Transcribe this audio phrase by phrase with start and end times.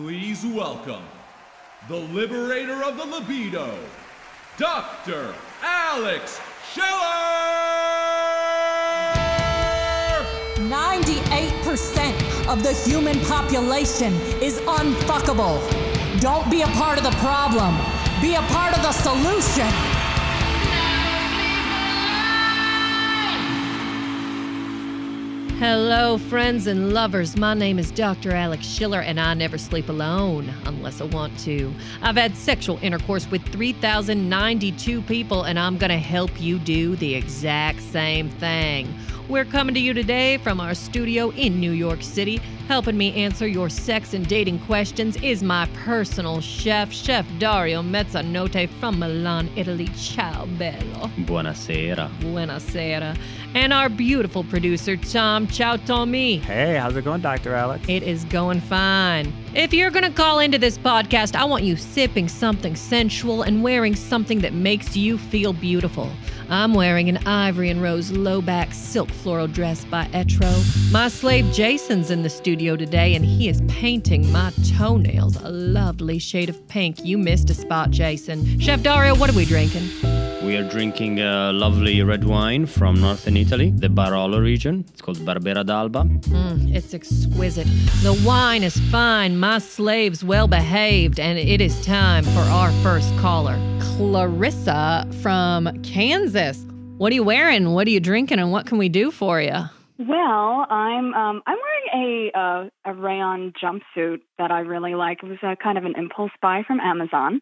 [0.00, 1.02] Please welcome
[1.88, 3.76] the liberator of the libido,
[4.56, 5.34] Dr.
[5.60, 6.40] Alex
[6.72, 6.86] Schiller!
[10.70, 15.58] 98% of the human population is unfuckable.
[16.20, 17.76] Don't be a part of the problem,
[18.22, 19.97] be a part of the solution.
[25.58, 27.36] Hello, friends and lovers.
[27.36, 28.30] My name is Dr.
[28.30, 31.74] Alex Schiller, and I never sleep alone unless I want to.
[32.00, 37.12] I've had sexual intercourse with 3,092 people, and I'm going to help you do the
[37.12, 38.86] exact same thing.
[39.28, 42.40] We're coming to you today from our studio in New York City.
[42.66, 48.70] Helping me answer your sex and dating questions is my personal chef, Chef Dario Mezzanotte
[48.80, 49.88] from Milan, Italy.
[49.88, 51.10] Ciao, bello.
[51.26, 52.10] Buonasera.
[52.20, 53.18] Buonasera.
[53.54, 55.46] And our beautiful producer, Tom.
[55.46, 56.38] Ciao, Tommy.
[56.38, 57.52] Hey, how's it going, Dr.
[57.52, 57.86] Alex?
[57.86, 59.30] It is going fine.
[59.54, 63.62] If you're going to call into this podcast, I want you sipping something sensual and
[63.62, 66.10] wearing something that makes you feel beautiful.
[66.50, 70.50] I'm wearing an ivory and rose low back silk floral dress by Etro.
[70.90, 76.18] My slave Jason's in the studio today and he is painting my toenails a lovely
[76.18, 77.04] shade of pink.
[77.04, 78.58] You missed a spot, Jason.
[78.60, 80.17] Chef Dario, what are we drinking?
[80.48, 84.86] We are drinking a lovely red wine from northern Italy, the Barolo region.
[84.88, 86.04] It's called Barbera d'Alba.
[86.04, 87.66] Mm, it's exquisite.
[88.02, 93.14] The wine is fine, my slave's well behaved, and it is time for our first
[93.18, 96.64] caller, Clarissa from Kansas.
[96.96, 97.74] What are you wearing?
[97.74, 98.38] What are you drinking?
[98.38, 99.52] And what can we do for you?
[99.98, 101.58] Well, I'm um, I'm
[101.92, 105.18] wearing a uh, a rayon jumpsuit that I really like.
[105.22, 107.40] It was a kind of an impulse buy from Amazon,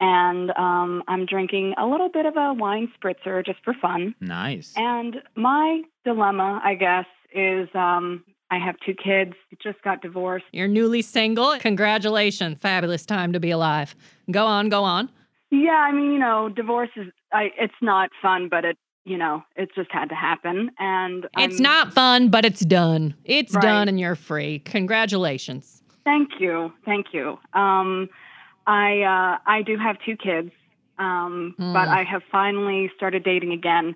[0.00, 4.14] and um, I'm drinking a little bit of a wine spritzer just for fun.
[4.20, 4.72] Nice.
[4.76, 9.32] And my dilemma, I guess, is um, I have two kids.
[9.62, 10.46] Just got divorced.
[10.52, 11.56] You're newly single.
[11.58, 12.58] Congratulations.
[12.60, 13.94] Fabulous time to be alive.
[14.30, 15.10] Go on, go on.
[15.50, 18.76] Yeah, I mean, you know, divorce is I, it's not fun, but it
[19.06, 20.70] you know, it just had to happen.
[20.78, 23.14] And It's I'm- not fun, but it's done.
[23.24, 23.60] It's Right.
[23.62, 24.60] done and you're free.
[24.60, 25.82] Congratulations.
[26.04, 27.38] Thank you, thank you.
[27.52, 28.08] Um,
[28.66, 30.50] I uh, I do have two kids,
[30.98, 31.72] um, Hmm.
[31.72, 33.94] but I have finally started dating again,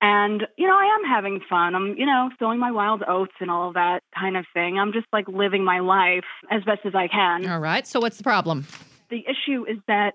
[0.00, 1.74] and you know I am having fun.
[1.74, 4.78] I'm you know sowing my wild oats and all that kind of thing.
[4.78, 7.48] I'm just like living my life as best as I can.
[7.48, 7.86] All right.
[7.86, 8.66] So what's the problem?
[9.10, 10.14] The issue is that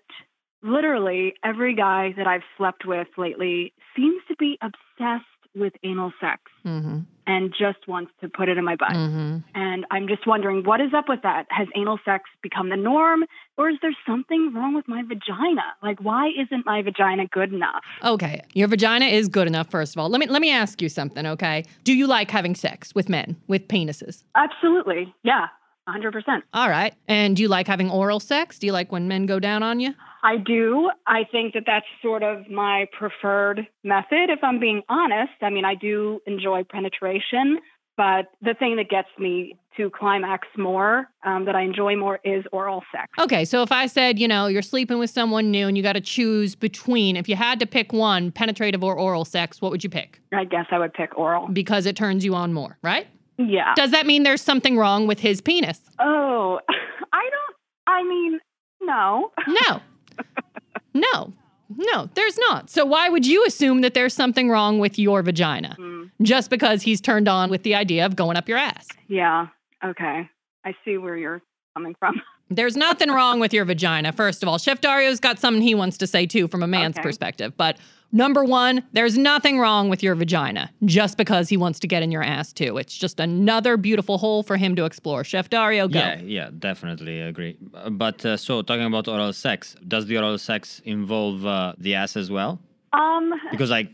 [0.61, 5.25] literally every guy that I've slept with lately seems to be obsessed
[5.55, 6.99] with anal sex Mm-hmm.
[7.27, 8.93] and just wants to put it in my butt.
[8.93, 9.39] Mm-hmm.
[9.53, 11.45] And I'm just wondering, what is up with that?
[11.49, 13.25] Has anal sex become the norm,
[13.57, 15.61] or is there something wrong with my vagina?
[15.81, 17.83] Like, why isn't my vagina good enough?
[18.01, 18.41] Okay.
[18.53, 20.09] Your vagina is good enough, first of all.
[20.09, 21.65] Let me let me ask you something, okay?
[21.83, 24.23] Do you like having sex with men, with penises?
[24.35, 25.13] Absolutely.
[25.23, 25.47] Yeah,
[25.89, 26.43] 100%.
[26.53, 26.93] All right.
[27.09, 28.57] And do you like having oral sex?
[28.57, 29.93] Do you like when men go down on you?
[30.23, 30.89] I do.
[31.05, 35.33] I think that that's sort of my preferred method, if I'm being honest.
[35.41, 37.59] I mean, I do enjoy penetration,
[37.97, 42.45] but the thing that gets me to climax more, um, that I enjoy more, is
[42.53, 43.11] oral sex.
[43.19, 45.93] Okay, so if I said, you know, you're sleeping with someone new and you got
[45.93, 49.83] to choose between, if you had to pick one, penetrative or oral sex, what would
[49.83, 50.21] you pick?
[50.31, 51.49] I guess I would pick oral.
[51.49, 53.07] Because it turns you on more, right?
[53.37, 53.73] Yeah.
[53.75, 55.81] Does that mean there's something wrong with his penis?
[55.99, 56.59] Oh,
[57.13, 57.55] I don't,
[57.87, 58.39] I mean,
[58.81, 59.31] no.
[59.47, 59.81] No.
[60.93, 61.33] No.
[61.75, 62.69] No, there's not.
[62.69, 65.75] So why would you assume that there's something wrong with your vagina?
[65.79, 68.87] Mm, Just because he's turned on with the idea of going up your ass.
[69.07, 69.47] yeah.
[69.83, 70.29] Okay.
[70.65, 71.41] I see where you're
[71.75, 72.21] coming from.
[72.49, 74.57] There's nothing wrong with your vagina, first of all.
[74.57, 77.03] Chef Dario's got something he wants to say too from a man's Okay.
[77.03, 77.53] perspective.
[77.57, 77.77] But
[78.13, 82.09] number one, there's nothing wrong with your vagina just because he wants to get in
[82.11, 82.77] your ass too.
[82.77, 85.23] It's just another beautiful hole for him to explore.
[85.25, 85.99] Chef Dario, go.
[85.99, 87.57] Yeah, yeah, definitely agree.
[87.73, 91.95] Uh, But uh, so talking about oral sex, does the oral sex involve uh, the
[91.95, 92.59] ass as well?
[92.93, 93.89] Um, Because like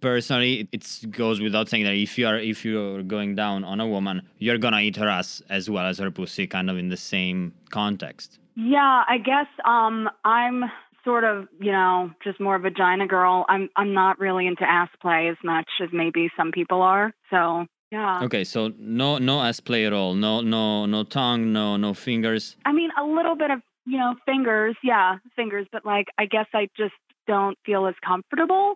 [0.00, 3.86] personally, it goes without saying that if you are if you're going down on a
[3.86, 6.96] woman, you're gonna eat her ass as well as her pussy, kind of in the
[7.14, 8.38] same context.
[8.56, 10.58] yeah, I guess um I'm
[11.04, 13.44] sort of, you know, just more vagina girl.
[13.48, 17.12] I'm I'm not really into ass play as much as maybe some people are.
[17.30, 18.22] So, yeah.
[18.24, 22.56] Okay, so no no ass play at all, no no no tongue, no no fingers.
[22.64, 26.46] I mean, a little bit of, you know, fingers, yeah, fingers, but like I guess
[26.54, 26.94] I just
[27.26, 28.74] don't feel as comfortable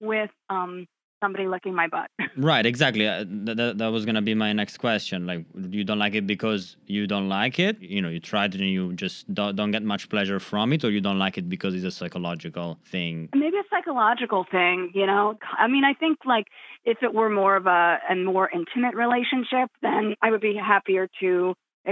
[0.00, 0.86] with um
[1.24, 2.08] somebody licking my butt.
[2.52, 3.04] Right, exactly.
[3.08, 5.18] Uh, th- th- that was gonna be my next question.
[5.30, 5.42] Like,
[5.78, 6.62] you don't like it because
[6.96, 7.74] you don't like it.
[7.94, 10.80] You know, you tried it and you just don't, don't get much pleasure from it,
[10.86, 13.14] or you don't like it because it's a psychological thing.
[13.44, 15.24] maybe a psychological thing, you know.
[15.64, 16.46] I mean, I think like
[16.92, 17.82] if it were more of a
[18.12, 21.30] a more intimate relationship, then I would be happier to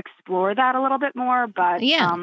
[0.02, 1.42] explore that a little bit more.
[1.62, 2.06] But Yeah.
[2.12, 2.22] um,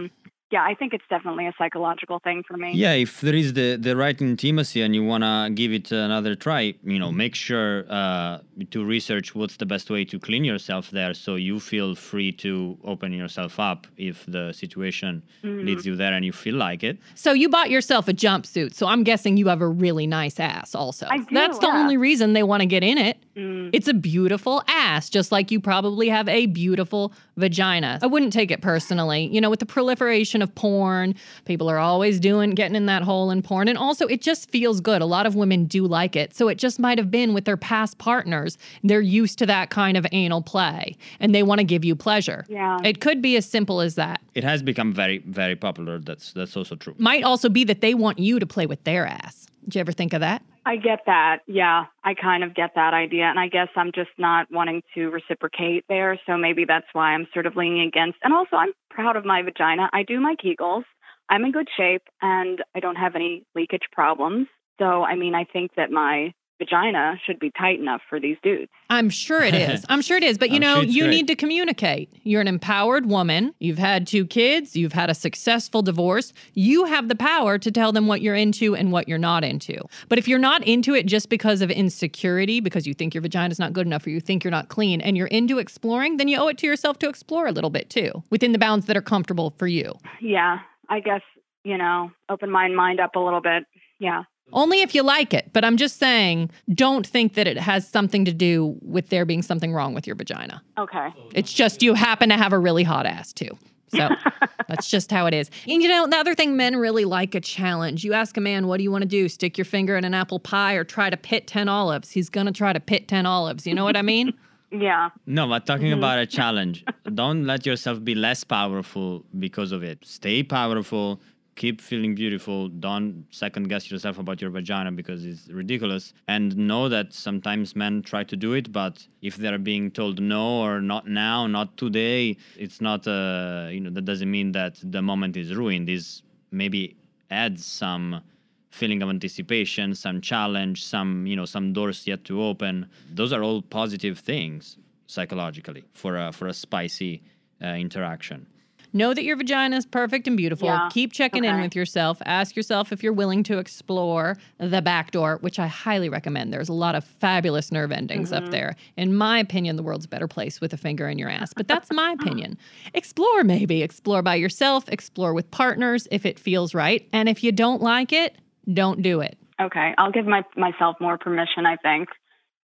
[0.51, 2.71] yeah, I think it's definitely a psychological thing for me.
[2.73, 6.33] Yeah, if there is the, the right intimacy and you want to give it another
[6.33, 8.39] try, you know, make sure uh,
[8.71, 12.77] to research what's the best way to clean yourself there so you feel free to
[12.83, 16.97] open yourself up if the situation leads you there and you feel like it.
[17.13, 18.73] So you bought yourself a jumpsuit.
[18.73, 21.07] So I'm guessing you have a really nice ass also.
[21.09, 21.77] I do, That's the yeah.
[21.79, 23.17] only reason they want to get in it.
[23.35, 23.69] Mm.
[23.71, 27.99] It's a beautiful ass, just like you probably have a beautiful vagina.
[28.01, 29.27] I wouldn't take it personally.
[29.27, 31.15] You know, with the proliferation of porn,
[31.45, 33.67] people are always doing getting in that hole in porn.
[33.67, 35.01] And also it just feels good.
[35.01, 36.35] A lot of women do like it.
[36.35, 38.57] So it just might have been with their past partners.
[38.83, 42.45] They're used to that kind of anal play and they want to give you pleasure.
[42.49, 42.77] Yeah.
[42.83, 44.21] It could be as simple as that.
[44.35, 45.99] It has become very, very popular.
[45.99, 46.95] That's that's also true.
[46.97, 49.47] Might also be that they want you to play with their ass.
[49.65, 50.41] Did you ever think of that?
[50.65, 51.39] I get that.
[51.47, 53.25] Yeah, I kind of get that idea.
[53.25, 56.19] And I guess I'm just not wanting to reciprocate there.
[56.25, 58.19] So maybe that's why I'm sort of leaning against.
[58.23, 59.89] And also, I'm proud of my vagina.
[59.93, 60.83] I do my Kegels.
[61.29, 64.47] I'm in good shape and I don't have any leakage problems.
[64.79, 68.69] So, I mean, I think that my vagina should be tight enough for these dudes.
[68.89, 69.85] I'm sure it is.
[69.89, 70.37] I'm sure it is.
[70.37, 71.11] But you I'm know, sure you great.
[71.15, 72.11] need to communicate.
[72.23, 73.55] You're an empowered woman.
[73.59, 74.75] You've had two kids.
[74.75, 76.33] You've had a successful divorce.
[76.53, 79.77] You have the power to tell them what you're into and what you're not into.
[80.09, 83.59] But if you're not into it just because of insecurity, because you think your vagina's
[83.59, 86.37] not good enough or you think you're not clean, and you're into exploring, then you
[86.37, 89.01] owe it to yourself to explore a little bit too, within the bounds that are
[89.01, 89.93] comfortable for you.
[90.21, 90.59] Yeah,
[90.89, 91.21] I guess,
[91.63, 93.63] you know, open my mind up a little bit.
[93.99, 94.23] Yeah.
[94.53, 95.51] Only if you like it.
[95.53, 99.41] But I'm just saying, don't think that it has something to do with there being
[99.41, 100.61] something wrong with your vagina.
[100.77, 101.09] Okay.
[101.33, 103.57] It's just you happen to have a really hot ass too.
[103.89, 104.09] So
[104.67, 105.49] that's just how it is.
[105.67, 108.03] And you know, the other thing, men really like a challenge.
[108.03, 109.27] You ask a man, what do you want to do?
[109.29, 112.11] Stick your finger in an apple pie or try to pit 10 olives?
[112.11, 113.65] He's going to try to pit 10 olives.
[113.65, 114.33] You know what I mean?
[114.71, 115.09] Yeah.
[115.25, 115.97] No, but talking mm-hmm.
[115.97, 116.85] about a challenge,
[117.15, 120.05] don't let yourself be less powerful because of it.
[120.05, 121.19] Stay powerful.
[121.59, 122.69] Keep feeling beautiful.
[122.69, 126.13] Don't second guess yourself about your vagina because it's ridiculous.
[126.29, 130.61] And know that sometimes men try to do it, but if they're being told no
[130.61, 135.01] or not now, not today, it's not, uh, you know, that doesn't mean that the
[135.01, 135.89] moment is ruined.
[135.89, 136.95] This maybe
[137.29, 138.21] adds some
[138.69, 142.87] feeling of anticipation, some challenge, some you know some doors yet to open.
[143.13, 144.77] Those are all positive things
[145.07, 147.21] psychologically for a for a spicy
[147.61, 148.47] uh, interaction.
[148.91, 150.67] Know that your vagina is perfect and beautiful.
[150.67, 150.89] Yeah.
[150.91, 152.19] Keep checking in with yourself.
[152.25, 156.51] Ask yourself if you're willing to explore the back door, which I highly recommend.
[156.51, 158.45] There's a lot of fabulous nerve endings Mm-hmm.
[158.45, 158.75] up there.
[158.97, 161.67] In my opinion, the world's a better place with a finger in your ass, but
[161.69, 162.57] that's my opinion.
[162.93, 163.83] Explore maybe.
[163.83, 167.07] Explore by yourself, explore with partners if it feels right.
[167.13, 168.37] And if you don't like it,
[168.73, 169.37] don't do it.
[169.61, 169.93] Okay.
[169.97, 172.09] I'll give my myself more permission, I think,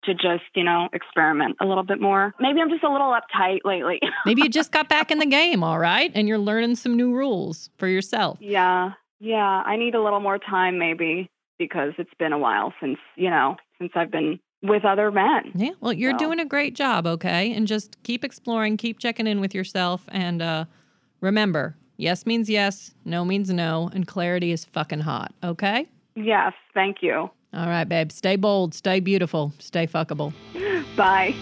[0.05, 2.35] to just, you know, experiment a little bit more.
[2.41, 4.01] Maybe I'm just a little uptight lately.
[4.27, 6.11] Maybe you just got back in the game, all right?
[6.15, 8.39] And you're learning some new rules for yourself.
[8.41, 8.93] yeah.
[9.23, 9.63] Yeah.
[9.67, 13.57] I need a little more time maybe because it's been a while since, you know,
[13.79, 15.53] since I've been with other men.
[15.55, 17.53] Yeah, well, you're So- doing a great job, okay?
[17.53, 20.05] And just keep exploring, keep checking in with yourself.
[20.09, 20.65] And uh,
[21.21, 25.87] remember, yes means yes, no means no, and clarity is fucking hot, okay?
[26.15, 26.55] Yes.
[26.73, 27.31] Thank you.
[27.53, 28.13] All right, babe.
[28.13, 30.33] Stay bold, stay beautiful, stay fuckable.
[30.97, 31.35] Bye.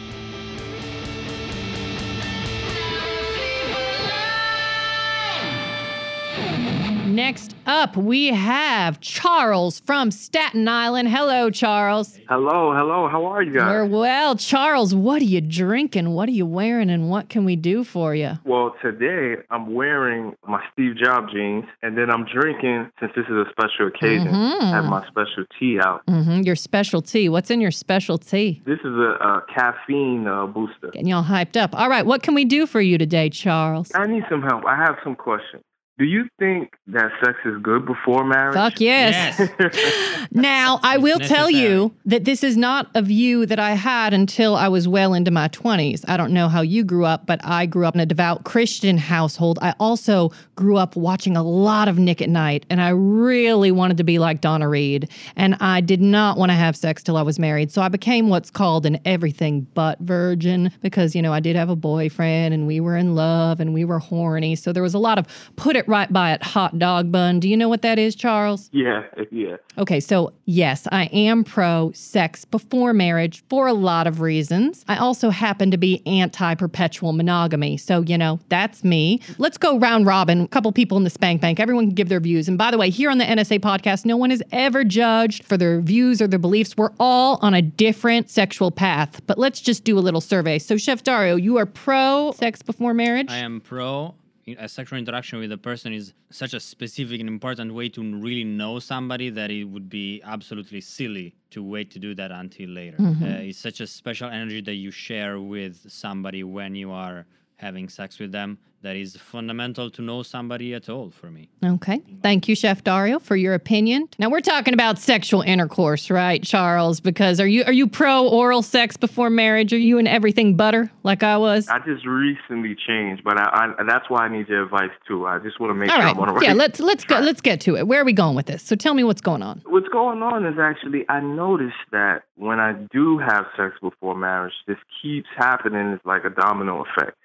[7.18, 11.08] Next up, we have Charles from Staten Island.
[11.08, 12.16] Hello, Charles.
[12.28, 13.08] Hello, hello.
[13.08, 13.66] How are you guys?
[13.66, 14.36] We're well.
[14.36, 16.10] Charles, what are you drinking?
[16.10, 16.90] What are you wearing?
[16.90, 18.38] And what can we do for you?
[18.44, 23.34] well, today I'm wearing my Steve Jobs jeans, and then I'm drinking since this is
[23.34, 24.28] a special occasion.
[24.28, 26.02] I have my special tea out.
[26.06, 27.28] hmm Your tea.
[27.28, 28.62] What's in your special tea?
[28.64, 30.90] This is a, a caffeine uh, booster.
[30.92, 31.74] Getting y'all hyped up.
[31.74, 33.90] All right, what can we do for you today, Charles?
[33.92, 34.64] I need some help.
[34.64, 35.64] I have some questions.
[35.98, 38.54] Do you think that sex is good before marriage?
[38.54, 39.40] Fuck yes.
[40.30, 44.54] Now, I will tell you that this is not a view that I had until
[44.54, 46.04] I was well into my 20s.
[46.06, 48.98] I don't know how you grew up, but I grew up in a devout Christian
[48.98, 49.58] household.
[49.62, 53.96] I also grew up watching a lot of Nick at Nite, and I really wanted
[53.96, 55.10] to be like Donna Reed.
[55.34, 57.72] And I did not want to have sex till I was married.
[57.72, 61.70] So I became what's called an everything but virgin because, you know, I did have
[61.70, 64.54] a boyfriend and we were in love and we were horny.
[64.56, 65.26] So there was a lot of
[65.56, 67.40] put it right by it, hot dog bun.
[67.40, 68.68] Do you know what that is, Charles?
[68.72, 69.56] Yeah, yeah.
[69.78, 74.84] Okay, so yes, I am pro sex before marriage for a lot of reasons.
[74.88, 77.76] I also happen to be anti perpetual monogamy.
[77.76, 79.20] So, you know, that's me.
[79.38, 80.42] Let's go round robin.
[80.42, 81.58] A couple people in the spank bank.
[81.58, 82.48] Everyone can give their views.
[82.48, 85.56] And by the way, here on the NSA podcast, no one is ever judged for
[85.56, 86.76] their views or their beliefs.
[86.76, 89.22] We're all on a different sexual path.
[89.26, 90.58] But let's just do a little survey.
[90.58, 93.30] So, Chef Dario, you are pro sex before marriage?
[93.30, 94.14] I am pro.
[94.58, 98.44] A sexual interaction with a person is such a specific and important way to really
[98.44, 102.96] know somebody that it would be absolutely silly to wait to do that until later.
[103.00, 107.26] Uh, it's such a special energy that you share with somebody when you are
[107.58, 111.48] having sex with them that is fundamental to know somebody at all for me.
[111.64, 112.00] Okay.
[112.22, 114.08] Thank you, Chef Dario, for your opinion.
[114.18, 117.00] Now we're talking about sexual intercourse, right, Charles?
[117.00, 119.72] Because are you are you pro oral sex before marriage?
[119.72, 121.68] Are you in everything butter like I was?
[121.68, 125.26] I just recently changed, but I, I that's why I need your advice too.
[125.26, 126.14] I just want to make All sure right.
[126.14, 126.44] I'm on the right.
[126.44, 127.88] Yeah, let's let's go let's get to it.
[127.88, 128.62] Where are we going with this?
[128.62, 129.62] So tell me what's going on.
[129.66, 134.54] What's going on is actually I noticed that when I do have sex before marriage,
[134.68, 135.88] this keeps happening.
[135.88, 137.16] It's like a domino effect.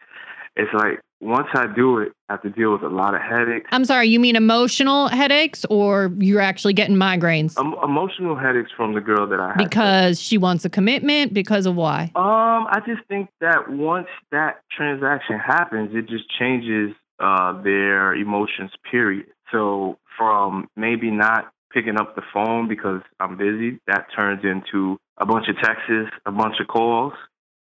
[0.55, 3.69] It's like once I do it, I have to deal with a lot of headaches,
[3.72, 7.57] I'm sorry, you mean emotional headaches or you're actually getting migraines?
[7.57, 11.33] um, emotional headaches from the girl that I Because she wants a commitment?
[11.33, 12.12] Because of why?
[12.15, 18.72] Um, I just think that once that transaction happens, it just changes uh, their emotions.
[18.91, 19.27] Period.
[19.51, 25.25] So from maybe not picking up the phone because I'm busy, that turns into a
[25.25, 27.13] bunch of texts, a bunch of calls.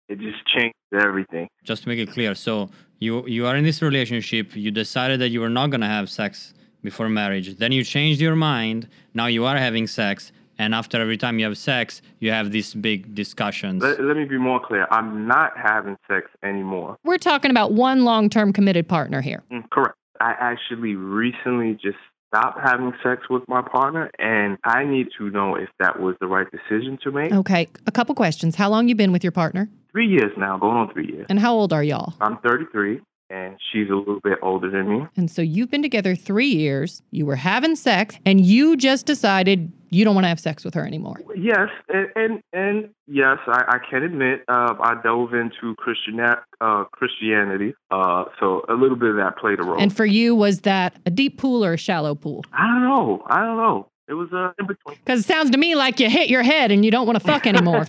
[0.09, 1.47] It just changed everything.
[1.63, 2.69] Just to make it clear, so
[2.99, 6.53] you you are in this relationship, you decided that you were not gonna have sex
[6.81, 11.17] before marriage, then you changed your mind, now you are having sex, and after every
[11.17, 13.81] time you have sex, you have these big discussions.
[13.81, 14.87] Let, let me be more clear.
[14.91, 16.97] I'm not having sex anymore.
[17.03, 19.43] We're talking about one long term committed partner here.
[19.51, 19.95] Mm, Correct.
[20.19, 25.55] I actually recently just stopped having sex with my partner, and I need to know
[25.55, 27.31] if that was the right decision to make.
[27.31, 28.55] Okay, a couple questions.
[28.55, 29.69] How long you been with your partner?
[29.93, 31.27] Three years now, going on three years.
[31.29, 32.15] And how old are y'all?
[32.19, 35.05] I'm 33, and she's a little bit older than me.
[35.15, 39.71] And so you've been together three years, you were having sex, and you just decided
[39.91, 41.21] you don't want to have sex with her anymore.
[41.35, 46.83] Yes, and and, and yes, I, I can admit uh, I dove into Christian uh,
[46.85, 49.79] Christianity, uh, so a little bit of that played a role.
[49.79, 52.43] And for you, was that a deep pool or a shallow pool?
[52.51, 53.23] I don't know.
[53.27, 53.87] I don't know.
[54.07, 54.97] It was uh, in between.
[54.97, 57.25] Because it sounds to me like you hit your head and you don't want to
[57.25, 57.87] fuck anymore.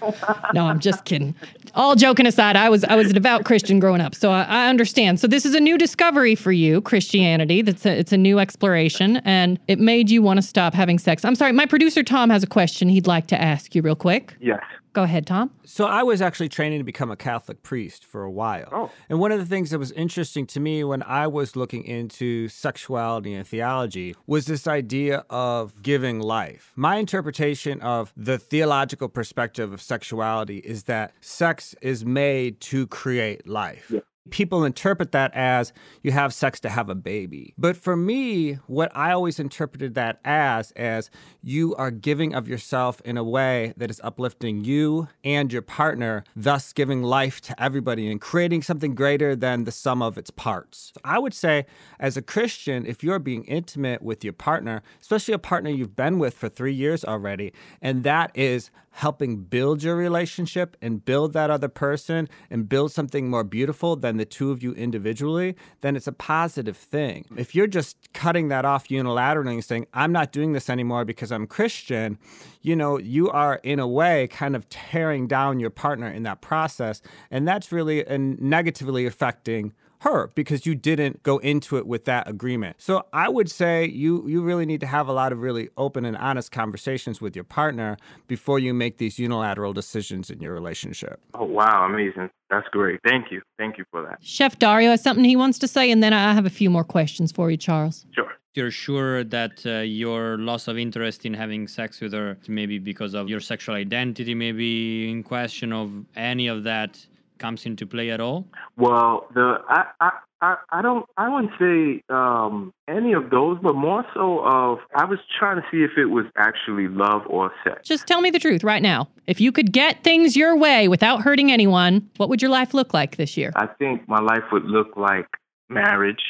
[0.54, 1.34] no, I'm just kidding.
[1.74, 4.68] All joking aside, I was I was a devout Christian growing up, so I, I
[4.68, 5.18] understand.
[5.18, 7.62] So this is a new discovery for you, Christianity.
[7.62, 11.24] That's a, it's a new exploration, and it made you want to stop having sex.
[11.24, 14.36] I'm sorry, my producer Tom has a question he'd like to ask you real quick.
[14.40, 14.62] Yes.
[14.94, 15.50] Go ahead, Tom.
[15.64, 18.68] So I was actually training to become a Catholic priest for a while.
[18.70, 18.90] Oh.
[19.08, 22.48] And one of the things that was interesting to me when I was looking into
[22.48, 26.72] sexuality and theology was this idea of giving life.
[26.76, 33.48] My interpretation of the theological perspective of sexuality is that sex is made to create
[33.48, 33.92] life.
[34.30, 37.52] People interpret that as you have sex to have a baby.
[37.58, 41.10] But for me, what I always interpreted that as as
[41.42, 46.24] you are giving of yourself in a way that is uplifting you and your partner,
[46.34, 50.92] thus giving life to everybody and creating something greater than the sum of its parts.
[51.04, 51.66] I would say
[52.00, 56.18] as a Christian, if you're being intimate with your partner, especially a partner you've been
[56.18, 57.52] with for 3 years already,
[57.82, 63.28] and that is helping build your relationship and build that other person and build something
[63.28, 67.26] more beautiful than the two of you individually, then it's a positive thing.
[67.36, 71.32] If you're just cutting that off unilaterally and saying, I'm not doing this anymore because
[71.32, 72.18] I'm Christian,
[72.62, 76.40] you know, you are in a way kind of tearing down your partner in that
[76.40, 77.02] process.
[77.32, 79.72] And that's really uh, negatively affecting
[80.04, 82.76] her because you didn't go into it with that agreement.
[82.80, 86.04] So I would say you you really need to have a lot of really open
[86.04, 87.96] and honest conversations with your partner
[88.28, 91.20] before you make these unilateral decisions in your relationship.
[91.34, 92.30] Oh wow, amazing.
[92.50, 93.00] That's great.
[93.04, 93.42] Thank you.
[93.58, 94.18] Thank you for that.
[94.22, 96.84] Chef Dario has something he wants to say, and then I have a few more
[96.84, 98.06] questions for you, Charles.
[98.12, 98.32] Sure.
[98.54, 103.12] You're sure that uh, your loss of interest in having sex with her, maybe because
[103.12, 107.04] of your sexual identity, maybe in question of any of that
[107.38, 108.46] comes into play at all?
[108.76, 110.10] Well, the I I
[110.40, 115.04] I, I don't I wouldn't say um, any of those, but more so of I
[115.04, 117.80] was trying to see if it was actually love or sex.
[117.88, 119.08] Just tell me the truth right now.
[119.26, 122.92] If you could get things your way without hurting anyone, what would your life look
[122.92, 123.52] like this year?
[123.56, 125.28] I think my life would look like
[125.70, 126.22] marriage,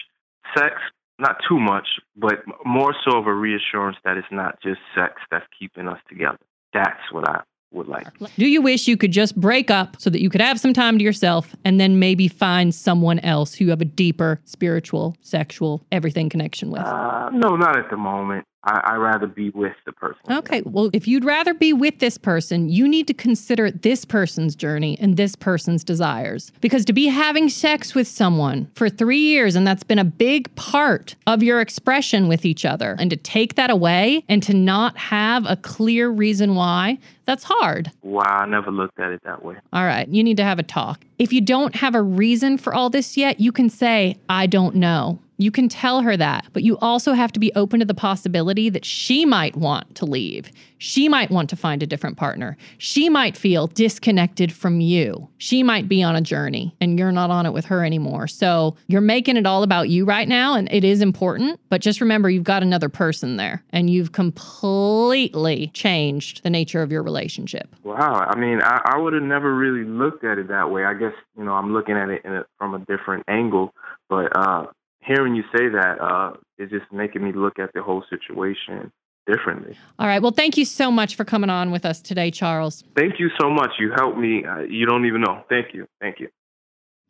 [0.56, 0.75] sex,
[1.18, 5.46] not too much, but more so of a reassurance that it's not just sex that's
[5.58, 6.38] keeping us together.
[6.73, 7.42] That's what I
[7.74, 8.06] would like.
[8.36, 10.98] Do you wish you could just break up so that you could have some time
[10.98, 15.84] to yourself and then maybe find someone else who you have a deeper spiritual, sexual,
[15.92, 16.82] everything connection with?
[16.82, 18.46] Uh, no, not at the moment.
[18.64, 20.21] I, I rather be with the person.
[20.30, 24.56] Okay, well, if you'd rather be with this person, you need to consider this person's
[24.56, 26.50] journey and this person's desires.
[26.61, 30.54] Because to be having sex with someone for three years, and that's been a big
[30.56, 34.97] part of your expression with each other, and to take that away and to not
[34.97, 37.90] have a clear reason why, that's hard.
[38.02, 39.56] Wow, I never looked at it that way.
[39.73, 41.04] All right, you need to have a talk.
[41.18, 44.75] If you don't have a reason for all this yet, you can say, I don't
[44.75, 45.21] know.
[45.44, 48.70] You can tell her that, but you also have to be open to the possibility
[48.70, 50.50] that she might want to leave.
[50.78, 52.56] She might want to find a different partner.
[52.78, 55.28] She might feel disconnected from you.
[55.36, 58.26] She might be on a journey and you're not on it with her anymore.
[58.26, 62.00] So you're making it all about you right now, and it is important, but just
[62.00, 67.68] remember you've got another person there and you've completely changed the nature of your relationship.
[67.84, 70.86] Wow, I mean, I, I would have never really looked at it that way.
[70.86, 73.74] I guess you know I'm looking at it a, from a different angle,
[74.08, 74.68] but uh,
[75.06, 78.92] hearing you say that uh, is just making me look at the whole situation
[79.26, 79.76] differently.
[79.99, 80.20] All right.
[80.20, 82.84] Well, thank you so much for coming on with us today, Charles.
[82.96, 83.70] Thank you so much.
[83.78, 84.44] You helped me.
[84.44, 85.44] Uh, you don't even know.
[85.49, 85.87] Thank you.
[86.00, 86.28] Thank you.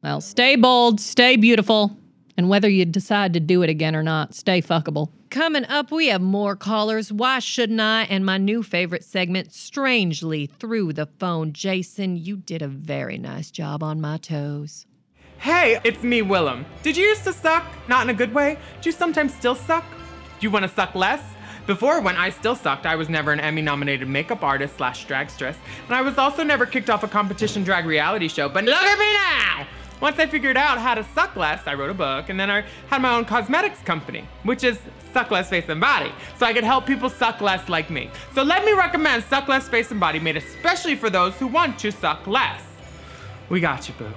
[0.03, 1.97] Well, stay bold, stay beautiful,
[2.37, 5.09] and whether you decide to do it again or not, stay fuckable.
[5.31, 7.11] Coming up, we have more callers.
[7.11, 8.03] Why shouldn't I?
[8.03, 11.53] And my new favorite segment, Strangely Through the Phone.
[11.53, 14.87] Jason, you did a very nice job on my toes.
[15.39, 16.65] Hey, it's me, Willam.
[16.83, 17.65] Did you used to suck?
[17.89, 18.59] Not in a good way?
[18.81, 19.85] Do you sometimes still suck?
[20.41, 21.23] Do you want to suck less?
[21.67, 25.57] Before, when I still sucked, I was never an Emmy nominated makeup artist slash dragstress,
[25.87, 28.99] and I was also never kicked off a competition drag reality show, but look at
[28.99, 29.67] me now!
[30.01, 32.65] Once I figured out how to suck less, I wrote a book, and then I
[32.89, 34.79] had my own cosmetics company, which is
[35.15, 38.11] Suck Less Face and Body, so I could help people suck less like me.
[38.35, 41.79] So let me recommend Suck Less Face and Body, made especially for those who want
[41.79, 42.63] to suck less.
[43.49, 44.13] We got you, boo.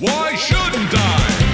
[0.00, 1.44] Why shouldn't I?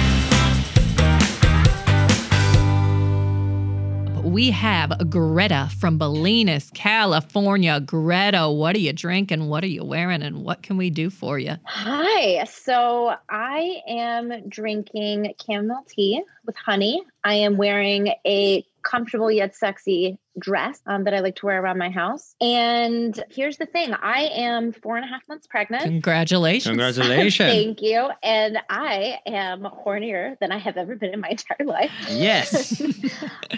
[4.23, 7.79] We have Greta from Bolinas, California.
[7.79, 9.47] Greta, what are you drinking?
[9.47, 10.23] What are you wearing?
[10.23, 11.57] And what can we do for you?
[11.65, 12.43] Hi.
[12.45, 17.03] So I am drinking chamomile tea with honey.
[17.23, 21.77] I am wearing a comfortable yet sexy dress um, that I like to wear around
[21.77, 22.35] my house.
[22.39, 25.83] And here's the thing I am four and a half months pregnant.
[25.83, 26.67] Congratulations.
[26.67, 27.51] Congratulations.
[27.51, 28.09] Thank you.
[28.23, 31.91] And I am hornier than I have ever been in my entire life.
[32.09, 32.81] yes.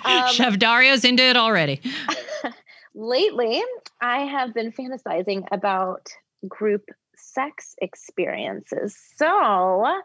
[0.05, 1.79] Um, Chef Dario's into it already.
[2.93, 3.61] lately,
[4.01, 6.09] I have been fantasizing about
[6.45, 8.97] group sex experiences.
[9.15, 10.01] So,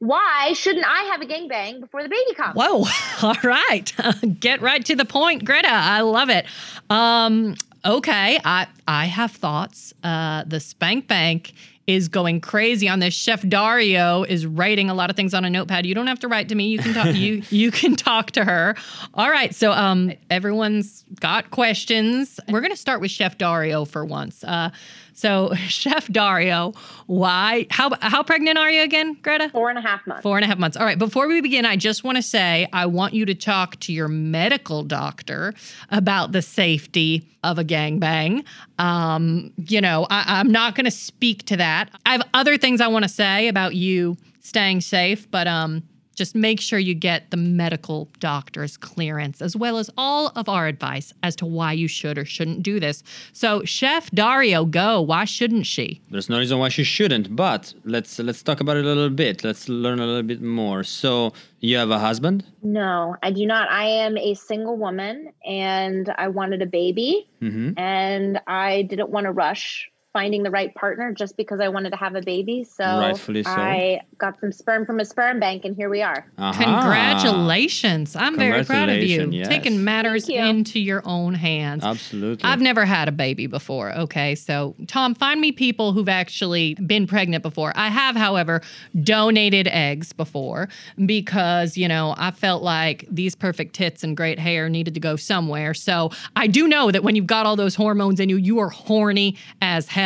[0.00, 2.56] why shouldn't I have a gangbang before the baby comes?
[2.56, 2.84] Whoa.
[3.22, 3.92] All right.
[4.40, 5.70] Get right to the point, Greta.
[5.70, 6.46] I love it.
[6.88, 8.40] Um, okay.
[8.42, 9.92] I I have thoughts.
[10.02, 11.52] Uh, the Spank Bank
[11.86, 13.12] is going crazy on this.
[13.12, 15.84] Chef Dario is writing a lot of things on a notepad.
[15.84, 16.68] You don't have to write to me.
[16.68, 18.76] You can talk you you can talk to her.
[19.14, 19.54] All right.
[19.54, 22.40] So um everyone's got questions.
[22.48, 24.44] We're gonna start with Chef Dario for once.
[24.44, 24.70] Uh
[25.12, 26.74] so Chef Dario,
[27.06, 29.48] why how how pregnant are you again, Greta?
[29.50, 30.22] Four and a half months.
[30.22, 30.76] Four and a half months.
[30.76, 30.98] All right.
[30.98, 34.08] Before we begin, I just want to say I want you to talk to your
[34.08, 35.54] medical doctor
[35.90, 38.44] about the safety of a gangbang.
[38.78, 41.90] Um, you know, I, I'm not going to speak to that.
[42.04, 45.82] I have other things I want to say about you staying safe, but um,
[46.20, 50.66] just make sure you get the medical doctor's clearance as well as all of our
[50.66, 53.02] advice as to why you should or shouldn't do this.
[53.32, 55.00] So, Chef Dario, go.
[55.00, 55.86] Why shouldn't she?
[56.10, 59.42] There's no reason why she shouldn't, but let's let's talk about it a little bit.
[59.42, 60.84] Let's learn a little bit more.
[60.84, 62.44] So, you have a husband?
[62.62, 63.70] No, I do not.
[63.70, 67.78] I am a single woman and I wanted a baby Mm-hmm.
[67.78, 71.96] and I didn't want to rush finding the right partner just because I wanted to
[71.96, 72.64] have a baby.
[72.64, 73.50] So, Rightfully so.
[73.50, 76.26] I got some sperm from a sperm bank and here we are.
[76.36, 76.64] Aha.
[76.64, 78.16] Congratulations.
[78.16, 79.28] I'm very proud of you.
[79.30, 79.46] Yes.
[79.46, 80.40] Taking matters you.
[80.40, 81.84] into your own hands.
[81.84, 82.42] Absolutely.
[82.44, 83.92] I've never had a baby before.
[83.92, 84.34] Okay.
[84.34, 87.72] So, Tom, find me people who've actually been pregnant before.
[87.76, 88.62] I have, however,
[89.02, 90.68] donated eggs before
[91.06, 95.14] because, you know, I felt like these perfect tits and great hair needed to go
[95.14, 95.72] somewhere.
[95.72, 98.70] So, I do know that when you've got all those hormones in you, you are
[98.70, 99.99] horny as hell.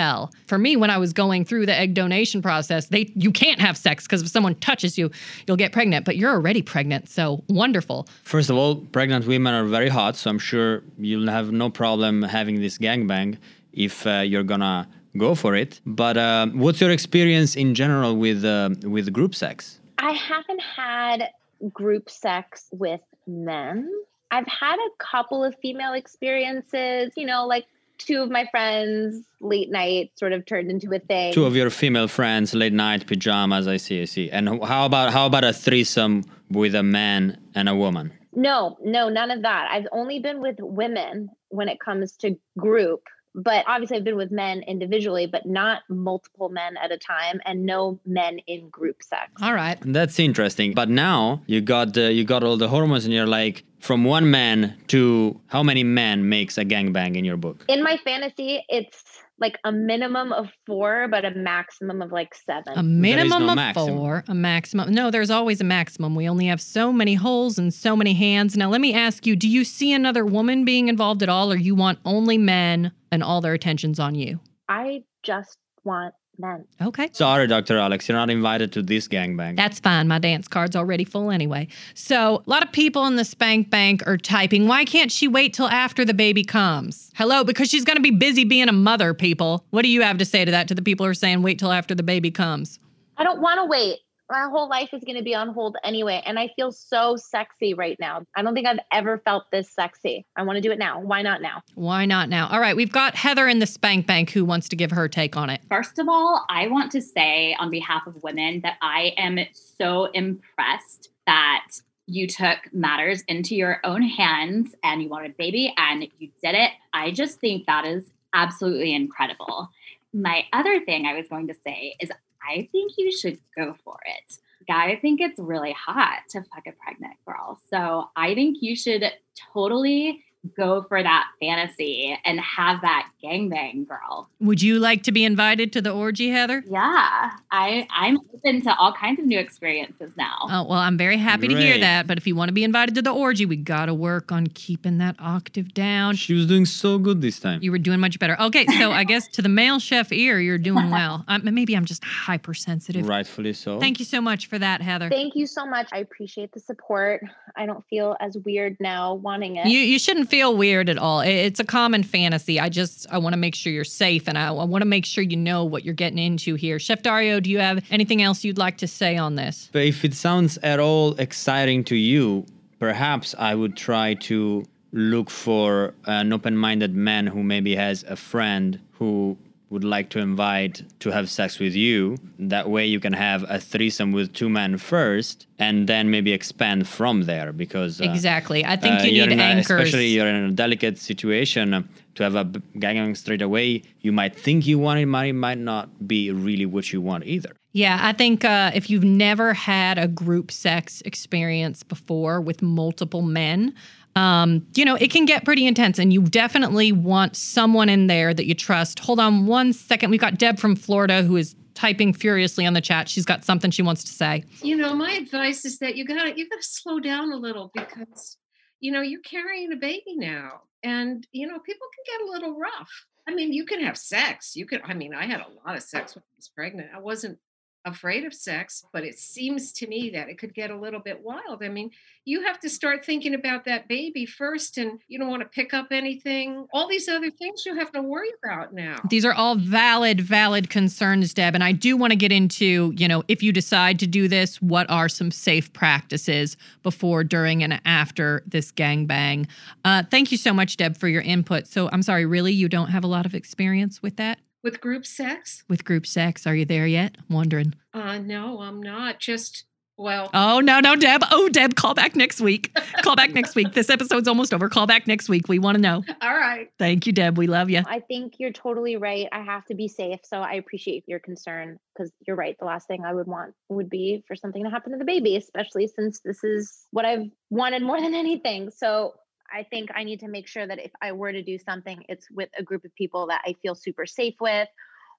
[0.46, 3.76] For me, when I was going through the egg donation process, they you can't have
[3.76, 5.11] sex because if someone touches you,
[5.46, 7.09] you'll get pregnant, but you're already pregnant.
[7.09, 8.07] So, wonderful.
[8.22, 12.22] First of all, pregnant women are very hot, so I'm sure you'll have no problem
[12.22, 13.38] having this gangbang
[13.72, 15.80] if uh, you're gonna go for it.
[15.87, 19.80] But uh, what's your experience in general with uh, with group sex?
[19.98, 21.30] I haven't had
[21.72, 23.90] group sex with men.
[24.30, 27.66] I've had a couple of female experiences, you know, like
[27.98, 31.33] two of my friends late night sort of turned into a thing.
[31.33, 33.66] Two of your female friends, late night pajamas.
[33.66, 34.30] I see, I see.
[34.30, 38.12] And how about how about a threesome with a man and a woman?
[38.35, 39.68] No, no, none of that.
[39.70, 43.02] I've only been with women when it comes to group,
[43.35, 47.66] but obviously I've been with men individually, but not multiple men at a time, and
[47.66, 49.31] no men in group sex.
[49.42, 49.79] All right.
[49.83, 50.75] That's interesting.
[50.75, 54.31] But now you got uh, you got all the hormones, and you're like from one
[54.31, 57.64] man to how many men makes a gangbang in your book?
[57.68, 62.73] In my fantasy, it's like a minimum of four, but a maximum of like seven.
[62.77, 63.97] A minimum no of maximum.
[63.97, 64.92] four, a maximum.
[64.92, 66.14] No, there's always a maximum.
[66.14, 68.57] We only have so many holes and so many hands.
[68.57, 71.57] Now, let me ask you do you see another woman being involved at all, or
[71.57, 74.40] you want only men and all their attention's on you?
[74.68, 76.64] I just want men.
[76.81, 77.09] Okay.
[77.12, 77.79] Sorry, Dr.
[77.79, 79.57] Alex, you're not invited to this gangbang.
[79.57, 80.09] That's fine.
[80.09, 81.68] My dance card's already full anyway.
[81.94, 85.55] So, a lot of people in the spank bank are typing, why can't she wait
[85.55, 87.11] till after the baby comes?
[87.14, 89.64] Hello, because she's going to be busy being a mother, people.
[89.70, 91.59] What do you have to say to that, to the people who are saying, wait
[91.59, 92.79] till after the baby comes?
[93.16, 93.99] I don't want to wait.
[94.31, 96.23] My whole life is going to be on hold anyway.
[96.25, 98.23] And I feel so sexy right now.
[98.35, 100.25] I don't think I've ever felt this sexy.
[100.35, 101.01] I want to do it now.
[101.01, 101.63] Why not now?
[101.75, 102.49] Why not now?
[102.49, 105.37] All right, we've got Heather in the spank bank who wants to give her take
[105.37, 105.61] on it.
[105.69, 110.07] First of all, I want to say on behalf of women that I am so
[110.07, 111.67] impressed that
[112.07, 116.55] you took matters into your own hands and you wanted a baby and you did
[116.55, 116.71] it.
[116.95, 119.71] I just think that is absolutely incredible.
[120.13, 122.11] My other thing I was going to say is
[122.48, 124.38] I think you should go for it.
[124.66, 127.59] Guys I think it's really hot to fuck a pregnant girl.
[127.70, 129.04] So I think you should
[129.52, 130.24] totally
[130.57, 134.28] go for that fantasy and have that gangbang girl.
[134.40, 136.62] Would you like to be invited to the orgy, Heather?
[136.68, 140.37] Yeah, I I'm open to all kinds of new experiences now.
[140.42, 142.07] Oh, well, I'm very happy to hear that.
[142.07, 144.46] But if you want to be invited to the orgy, we got to work on
[144.48, 146.16] keeping that octave down.
[146.16, 147.62] She was doing so good this time.
[147.62, 148.40] You were doing much better.
[148.40, 151.24] Okay, so I guess to the male chef ear, you're doing well.
[151.28, 153.09] Um, maybe I'm just hypersensitive.
[153.09, 153.80] Rightfully so.
[153.80, 155.09] Thank you so much for that, Heather.
[155.09, 155.88] Thank you so much.
[155.92, 157.22] I appreciate the support.
[157.57, 159.67] I don't feel as weird now wanting it.
[159.67, 161.21] You you shouldn't feel weird at all.
[161.21, 162.59] It's a common fantasy.
[162.59, 165.05] I just I want to make sure you're safe and I, I want to make
[165.05, 166.79] sure you know what you're getting into here.
[166.79, 169.69] Chef Dario, do you have anything else you'd like to say on this?
[169.73, 172.47] But if it sounds at all exciting to you,
[172.79, 178.17] perhaps I would try to look for an open minded man who maybe has a
[178.17, 179.37] friend who
[179.75, 182.17] would like to invite to have sex with you.
[182.39, 186.87] That way you can have a threesome with two men first and then maybe expand
[186.87, 188.01] from there because.
[188.01, 188.65] uh, exactly.
[188.65, 189.71] I think uh, you need in a- anchors.
[189.71, 191.83] especially you're in a delicate situation uh,
[192.15, 192.45] to have a
[192.83, 193.83] gangbang straight away.
[194.01, 197.53] You might think you want it, might might not be really what you want either.
[197.73, 203.23] Yeah, I think uh, if you've never had a group sex experience before with multiple
[203.23, 203.75] men,
[204.16, 208.33] um, you know, it can get pretty intense, and you definitely want someone in there
[208.33, 208.98] that you trust.
[209.00, 210.11] Hold on one second.
[210.11, 213.09] We've got Deb from Florida who is typing furiously on the chat.
[213.09, 214.44] She's got something she wants to say.
[214.62, 218.37] you know my advice is that you gotta you gotta slow down a little because
[218.81, 222.59] you know you're carrying a baby now and you know people can get a little
[222.59, 225.77] rough i mean you can have sex you can i mean i had a lot
[225.77, 227.38] of sex when i was pregnant i wasn't
[227.85, 231.23] afraid of sex but it seems to me that it could get a little bit
[231.23, 231.90] wild i mean
[232.25, 235.73] you have to start thinking about that baby first and you don't want to pick
[235.75, 239.57] up anything all these other things you have to worry about now These are all
[239.57, 241.55] valid, valid concerns, Deb.
[241.55, 244.61] And I do want to get into, you know, if you decide to do this,
[244.62, 249.47] what are some safe practices before, during, and after this gangbang?
[249.85, 251.66] Uh, thank you so much, Deb, for your input.
[251.66, 254.38] So I'm sorry, really, you don't have a lot of experience with that?
[254.64, 256.46] With group sex With group sex?
[256.46, 257.16] Are you there yet?
[257.29, 257.74] I'm wondering.
[257.92, 259.64] uh no i'm not just
[259.96, 261.22] well Oh, no, no, Deb.
[261.31, 262.77] Oh, Deb, call back next week.
[263.03, 263.74] Call back next week.
[263.74, 264.68] This episode's almost over.
[264.68, 265.46] Call back next week.
[265.46, 266.03] We want to know.
[266.20, 267.38] all right Thank you, Deb.
[267.38, 267.81] We love you.
[267.87, 269.29] I think you're totally right.
[269.31, 270.18] I have to be safe.
[270.24, 272.57] So I appreciate your concern because you're right.
[272.59, 275.37] The last thing I would want would be for something to happen to the baby,
[275.37, 278.70] especially since this is what I've wanted more than anything.
[278.77, 279.14] So
[279.52, 282.30] I think I need to make sure that if I were to do something, it's
[282.30, 284.68] with a group of people that I feel super safe with,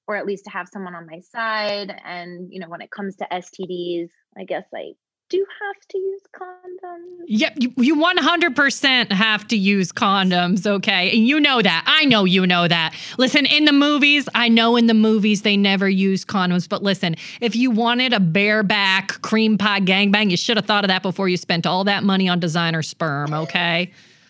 [0.08, 1.94] or at least to have someone on my side.
[2.04, 4.94] And, you know, when it comes to STDs, I guess I
[5.30, 7.26] do have to use condoms.
[7.28, 11.12] Yep, you, you 100% have to use condoms, okay?
[11.16, 11.84] And you know that.
[11.88, 12.94] I know you know that.
[13.18, 17.16] Listen, in the movies, I know in the movies they never use condoms, but listen,
[17.42, 21.28] if you wanted a bareback cream pie gangbang, you should have thought of that before
[21.28, 23.92] you spent all that money on designer sperm, okay?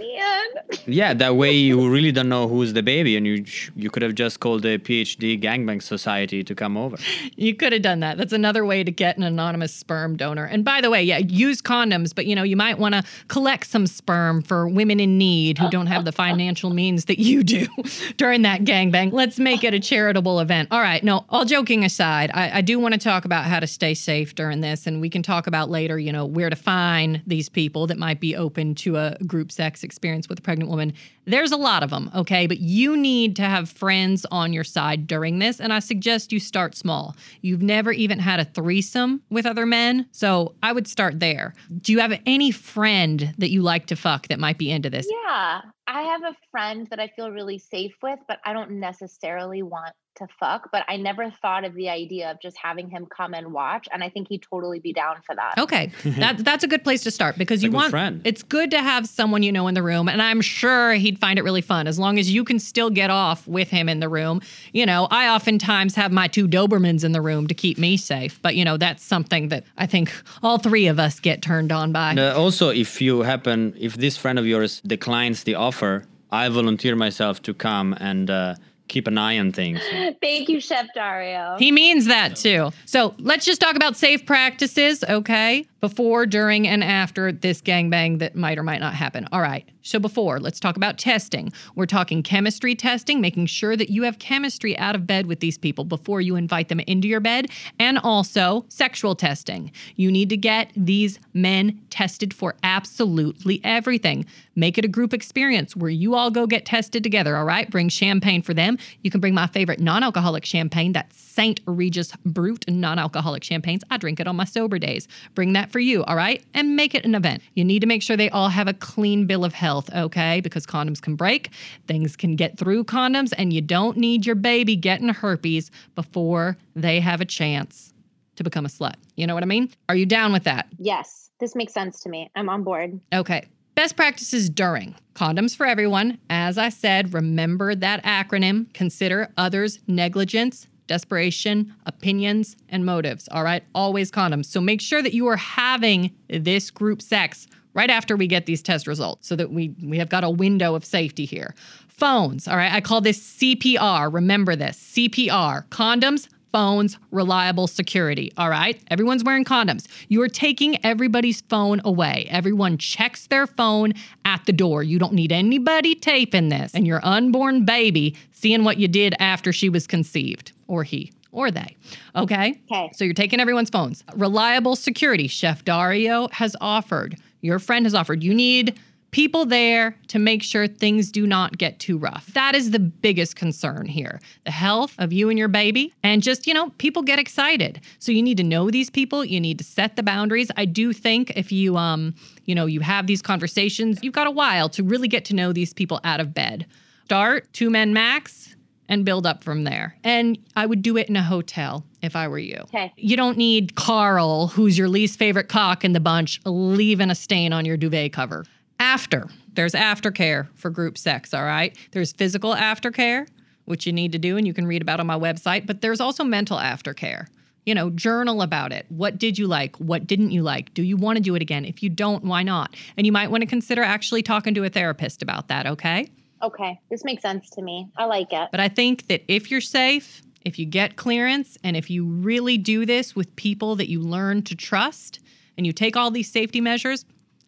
[0.00, 0.46] Man.
[0.86, 4.02] Yeah, that way you really don't know who's the baby, and you sh- you could
[4.02, 6.96] have just called the PhD Gangbang Society to come over.
[7.36, 8.16] You could have done that.
[8.16, 10.46] That's another way to get an anonymous sperm donor.
[10.46, 13.66] And by the way, yeah, use condoms, but you know, you might want to collect
[13.66, 17.66] some sperm for women in need who don't have the financial means that you do
[18.16, 19.12] during that gangbang.
[19.12, 20.68] Let's make it a charitable event.
[20.70, 23.66] All right, no, all joking aside, I, I do want to talk about how to
[23.66, 27.20] stay safe during this, and we can talk about later, you know, where to find
[27.26, 30.92] these people that might be open to a group sex experience with a pregnant woman.
[31.24, 32.46] There's a lot of them, okay?
[32.46, 36.38] But you need to have friends on your side during this, and I suggest you
[36.38, 37.16] start small.
[37.42, 41.54] You've never even had a threesome with other men, so I would start there.
[41.82, 45.08] Do you have any friend that you like to fuck that might be into this?
[45.24, 45.62] Yeah.
[45.88, 49.92] I have a friend that I feel really safe with, but I don't necessarily want
[50.16, 50.70] to fuck.
[50.72, 53.88] But I never thought of the idea of just having him come and watch.
[53.92, 55.54] And I think he'd totally be down for that.
[55.58, 57.90] Okay, that, that's a good place to start because It's you want.
[57.90, 58.20] friend.
[58.24, 61.38] It's good to have someone you know in the room, and I'm sure he'd find
[61.38, 64.08] it really fun as long as you can still get off with him in the
[64.08, 64.40] room.
[64.72, 68.40] You know, I oftentimes have my two Dobermans in the room to keep me safe,
[68.42, 71.92] but you know that's something that I think all three of us get turned on
[71.92, 72.10] by.
[72.10, 76.48] And uh, also, if you happen, if this friend of yours declines the offer, I
[76.48, 78.54] volunteer myself to come and uh,
[78.90, 79.80] keep an eye on things.
[80.20, 81.56] Thank you, Chef Dario.
[81.58, 82.72] He means that too.
[82.84, 85.66] So let's just talk about safe practices, okay?
[85.80, 89.26] Before, during, and after this gangbang that might or might not happen.
[89.32, 89.66] All right.
[89.82, 91.54] So before, let's talk about testing.
[91.74, 95.56] We're talking chemistry testing, making sure that you have chemistry out of bed with these
[95.56, 97.46] people before you invite them into your bed,
[97.78, 99.72] and also sexual testing.
[99.96, 104.26] You need to get these men tested for absolutely everything.
[104.54, 107.70] Make it a group experience where you all go get tested together, all right?
[107.70, 108.76] Bring champagne for them.
[109.02, 111.60] You can bring my favorite non alcoholic champagne, that's St.
[111.66, 113.82] Regis Brut non alcoholic champagnes.
[113.90, 115.08] I drink it on my sober days.
[115.34, 116.44] Bring that for you, all right?
[116.54, 117.42] And make it an event.
[117.54, 120.40] You need to make sure they all have a clean bill of health, okay?
[120.40, 121.50] Because condoms can break,
[121.86, 127.00] things can get through condoms, and you don't need your baby getting herpes before they
[127.00, 127.92] have a chance
[128.36, 128.94] to become a slut.
[129.16, 129.70] You know what I mean?
[129.88, 130.66] Are you down with that?
[130.78, 132.30] Yes, this makes sense to me.
[132.34, 133.00] I'm on board.
[133.12, 133.46] Okay.
[133.80, 136.18] Best practices during condoms for everyone.
[136.28, 138.70] As I said, remember that acronym.
[138.74, 143.26] Consider others' negligence, desperation, opinions, and motives.
[143.32, 143.64] All right.
[143.74, 144.44] Always condoms.
[144.44, 148.60] So make sure that you are having this group sex right after we get these
[148.60, 151.54] test results so that we, we have got a window of safety here.
[151.88, 152.46] Phones.
[152.46, 152.74] All right.
[152.74, 154.12] I call this CPR.
[154.12, 155.66] Remember this CPR.
[155.68, 158.32] Condoms, phones, reliable security.
[158.36, 158.80] All right.
[158.90, 159.86] Everyone's wearing condoms.
[160.08, 162.26] You are taking everybody's phone away.
[162.30, 163.92] Everyone checks their phone
[164.24, 164.82] at the door.
[164.82, 169.52] You don't need anybody taping this and your unborn baby seeing what you did after
[169.52, 171.12] she was conceived, or he.
[171.32, 171.76] Or they.
[172.16, 172.60] Okay?
[172.70, 172.90] Okay.
[172.92, 174.02] So you're taking everyone's phones.
[174.16, 175.28] Reliable security.
[175.28, 178.24] Chef Dario has offered, your friend has offered.
[178.24, 178.80] You need
[179.10, 182.26] people there to make sure things do not get too rough.
[182.34, 184.20] That is the biggest concern here.
[184.44, 185.92] The health of you and your baby.
[186.02, 187.80] And just, you know, people get excited.
[187.98, 190.50] So you need to know these people, you need to set the boundaries.
[190.56, 194.30] I do think if you um, you know, you have these conversations, you've got a
[194.30, 196.66] while to really get to know these people out of bed.
[197.04, 198.56] Start two men max
[198.88, 199.96] and build up from there.
[200.02, 202.58] And I would do it in a hotel if I were you.
[202.64, 202.92] Okay.
[202.96, 207.52] You don't need Carl, who's your least favorite cock in the bunch, leaving a stain
[207.52, 208.44] on your duvet cover.
[208.80, 211.76] After, there's aftercare for group sex, all right?
[211.92, 213.28] There's physical aftercare,
[213.66, 216.00] which you need to do and you can read about on my website, but there's
[216.00, 217.26] also mental aftercare.
[217.66, 218.86] You know, journal about it.
[218.88, 219.76] What did you like?
[219.76, 220.72] What didn't you like?
[220.72, 221.66] Do you want to do it again?
[221.66, 222.74] If you don't, why not?
[222.96, 226.10] And you might want to consider actually talking to a therapist about that, okay?
[226.42, 226.80] Okay.
[226.90, 227.86] This makes sense to me.
[227.98, 228.48] I like it.
[228.50, 232.56] But I think that if you're safe, if you get clearance, and if you really
[232.56, 235.20] do this with people that you learn to trust
[235.58, 237.04] and you take all these safety measures,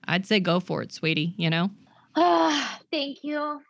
[0.06, 1.70] I'd say go for it, sweetie, you know?
[2.16, 3.60] Ah, thank you.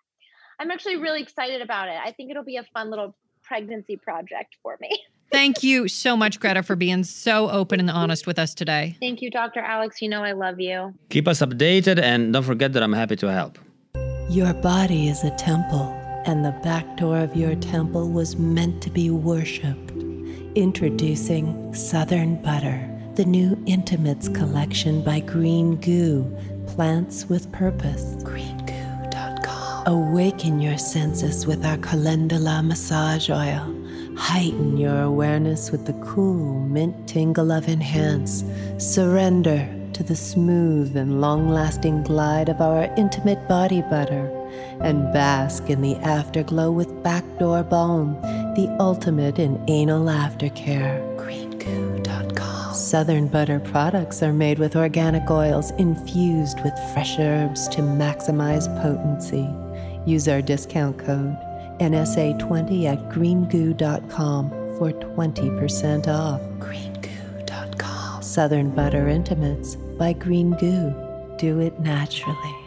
[0.59, 1.97] I'm actually really excited about it.
[2.03, 4.91] I think it'll be a fun little pregnancy project for me.
[5.33, 8.99] Thank you so much, Greta, for being so open and honest with us today.
[9.01, 9.61] Thank you, Dr.
[9.61, 10.03] Alex.
[10.03, 10.93] You know I love you.
[11.09, 13.59] Keep us updated and don't forget that I'm happy to help.
[14.29, 15.89] Your body is a temple,
[16.27, 19.93] and the back door of your temple was meant to be worshipped.
[20.55, 26.25] Introducing Southern Butter, the new Intimates collection by Green Goo,
[26.67, 28.17] Plants with Purpose.
[28.23, 29.87] GreenGoo.com.
[29.87, 33.77] Awaken your senses with our calendula massage oil.
[34.17, 38.45] Heighten your awareness with the cool mint tingle of Enhance.
[38.79, 44.31] Surrender to the smooth and long lasting glide of our intimate body butter.
[44.81, 48.15] And bask in the afterglow with Backdoor Balm,
[48.55, 51.12] the ultimate in anal aftercare.
[52.93, 59.49] Southern Butter products are made with organic oils infused with fresh herbs to maximize potency.
[60.05, 61.35] Use our discount code
[61.81, 66.43] NSA20 at greengoo.com for 20% off.
[66.59, 68.23] Greengoo.com.
[68.23, 70.95] Southern Butter Intimates by Green Goo.
[71.39, 72.62] Do it naturally.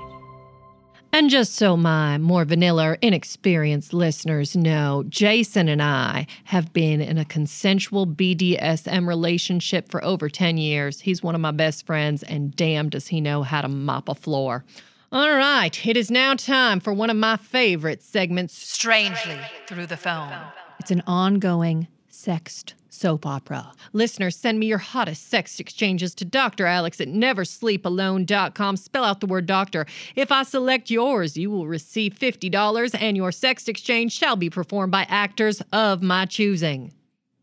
[1.15, 6.99] And just so my more vanilla, or inexperienced listeners know, Jason and I have been
[6.99, 10.99] in a consensual BDSM relationship for over 10 years.
[10.99, 14.13] He's one of my best friends, and damn, does he know how to mop a
[14.13, 14.65] floor.
[15.09, 19.95] All right, it is now time for one of my favorite segments Strangely Through the
[19.95, 20.33] Phone.
[20.81, 23.71] It's an ongoing sexed soap opera.
[23.93, 26.65] Listeners, send me your hottest sex exchanges to Dr.
[26.65, 28.77] Alex at neversleepalone.com.
[28.77, 29.85] Spell out the word doctor.
[30.15, 34.91] If I select yours, you will receive $50 and your sex exchange shall be performed
[34.91, 36.93] by actors of my choosing.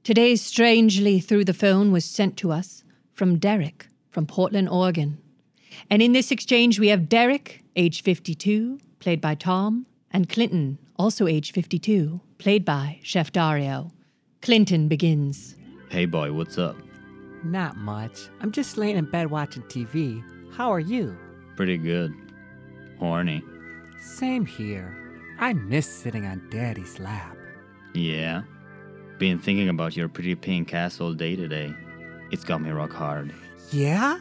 [0.05, 2.83] Today's Strangely Through the Phone was sent to us
[3.15, 5.19] from Derek from Portland, Oregon.
[5.91, 11.27] And in this exchange, we have Derek, age 52, played by Tom, and Clinton, also
[11.27, 13.91] age 52, played by Chef Dario.
[14.43, 15.55] Clinton begins.
[15.89, 16.77] Hey boy, what's up?
[17.45, 18.29] Not much.
[18.41, 20.23] I'm just laying in bed watching TV.
[20.53, 21.17] How are you?
[21.55, 22.13] Pretty good.
[22.99, 23.43] Horny.
[24.01, 24.99] Same here.
[25.39, 27.37] I miss sitting on Daddy's lap.
[27.95, 28.43] Yeah.
[29.19, 31.73] Been thinking about your pretty pink ass all day today.
[32.33, 33.33] It's got me rock hard.
[33.71, 34.19] Yeah?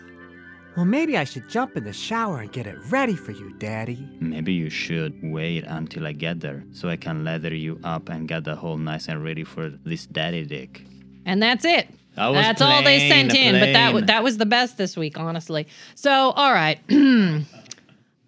[0.76, 4.08] Well, maybe I should jump in the shower and get it ready for you, Daddy.
[4.22, 8.28] Maybe you should wait until I get there so I can leather you up and
[8.28, 10.86] get the hole nice and ready for this daddy dick.
[11.26, 11.90] And that's it.
[12.16, 14.78] That was That's all they plain, sent in, but that w- that was the best
[14.78, 15.68] this week, honestly.
[15.96, 16.80] So, all right.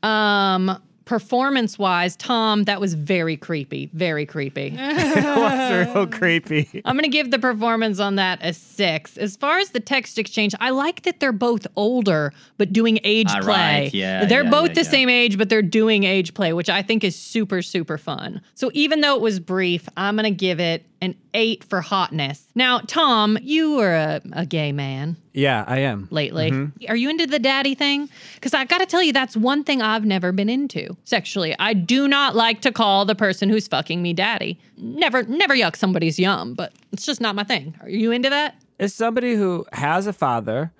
[0.03, 3.89] um performance wise, Tom, that was very creepy.
[3.93, 4.73] Very creepy.
[4.77, 6.81] it was real creepy.
[6.85, 9.17] I'm going to give the performance on that a six.
[9.17, 13.27] As far as the text exchange, I like that they're both older, but doing age
[13.29, 13.53] Ah, play.
[13.83, 13.93] right.
[13.93, 14.89] Yeah, they're yeah, both yeah, the yeah.
[14.89, 18.41] same age, but they're doing age play, which I think is super, super fun.
[18.55, 22.47] So even though it was brief, I'm going to give it an eight for hotness.
[22.55, 26.07] Now, Tom, you are a, a gay man Yeah, I am.
[26.11, 26.51] lately.
[26.51, 26.71] Mhm.
[26.89, 28.09] Are you into the daddy thing?
[28.35, 31.55] Because I've got to tell you, that's one thing I've never been into sexually.
[31.59, 34.59] I do not like to call the person who's fucking me daddy.
[34.77, 37.75] Never, never yuck somebody's yum, but it's just not my thing.
[37.81, 38.55] Are you into that?
[38.79, 40.71] As somebody who has a father,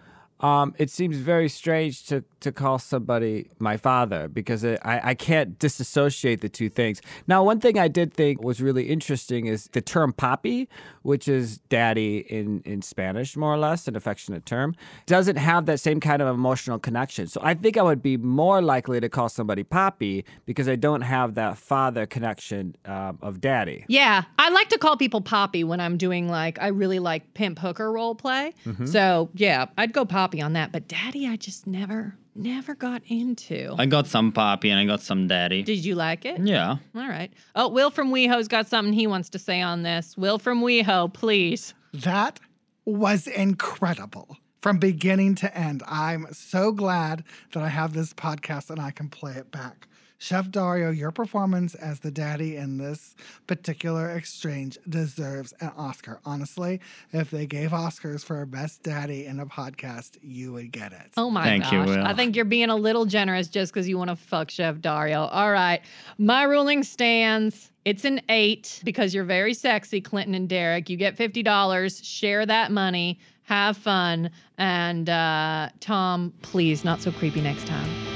[0.43, 5.13] um, it seems very strange to, to call somebody my father because it, I, I
[5.15, 7.01] can't disassociate the two things.
[7.27, 10.67] Now, one thing I did think was really interesting is the term papi,
[11.03, 14.75] which is daddy in, in Spanish, more or less, an affectionate term,
[15.05, 17.27] doesn't have that same kind of emotional connection.
[17.27, 21.01] So I think I would be more likely to call somebody papi because I don't
[21.01, 23.85] have that father connection um, of daddy.
[23.87, 27.59] Yeah, I like to call people Poppy when I'm doing like I really like pimp
[27.59, 28.53] hooker role play.
[28.65, 28.89] Mhm.
[28.89, 30.71] So yeah, I'd go Poppy on that.
[30.71, 33.75] But Daddy, I just never, never got into.
[33.77, 35.63] I got some poppy and I got some daddy.
[35.63, 36.39] Did you like it?
[36.39, 36.77] Yeah.
[36.95, 37.31] All right.
[37.55, 40.17] Oh, Will from WeHo's got something he wants to say on this.
[40.17, 41.73] Will from WeHo, please.
[41.93, 42.39] That
[42.85, 45.83] was incredible from beginning to end.
[45.87, 49.87] I'm so glad that I have this podcast and I can play it back.
[50.23, 53.13] Chef Dario, your performance as the daddy in this
[53.45, 56.21] particular exchange deserves an Oscar.
[56.23, 56.79] Honestly,
[57.11, 61.11] if they gave Oscars for best daddy in a podcast, you would get it.
[61.17, 61.73] Oh my Thank gosh.
[61.73, 62.05] you, Will.
[62.05, 65.23] I think you're being a little generous just because you want to fuck Chef Dario.
[65.23, 65.81] All right.
[66.17, 67.69] My ruling stands.
[67.83, 70.89] It's an eight because you're very sexy, Clinton and Derek.
[70.89, 72.01] You get $50.
[72.01, 73.19] Share that money.
[73.41, 74.29] Have fun.
[74.57, 78.12] And uh, Tom, please, not so creepy next time.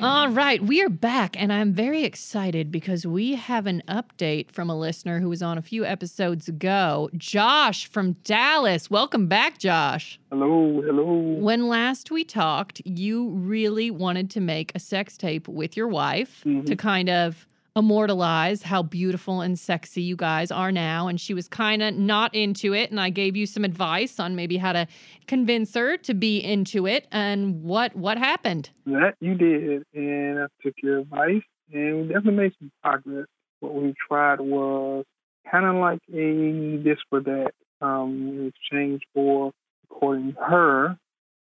[0.00, 4.70] All right, we are back, and I'm very excited because we have an update from
[4.70, 7.10] a listener who was on a few episodes ago.
[7.16, 8.88] Josh from Dallas.
[8.88, 10.20] Welcome back, Josh.
[10.30, 11.04] Hello, hello.
[11.40, 16.42] When last we talked, you really wanted to make a sex tape with your wife
[16.44, 16.74] to mm-hmm.
[16.74, 17.47] kind of
[17.78, 21.08] immortalize how beautiful and sexy you guys are now.
[21.08, 22.90] And she was kind of not into it.
[22.90, 24.86] And I gave you some advice on maybe how to
[25.26, 27.06] convince her to be into it.
[27.12, 28.70] And what what happened?
[28.86, 33.26] That you did, and I took your advice, and we definitely made some progress.
[33.60, 35.04] What we tried was
[35.50, 39.52] kind of like a this for that um, in exchange for
[39.88, 40.96] recording her.